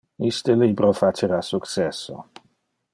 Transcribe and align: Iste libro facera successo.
Iste 0.29 0.55
libro 0.61 0.89
facera 1.01 1.43
successo. 1.51 2.15